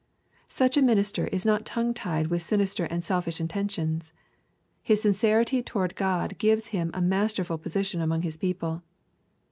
[0.49, 4.13] Such a minister is not tongue tied with sinister and selfish intentions.
[4.81, 8.81] His sincerity toward God gives him a masterful position among his people.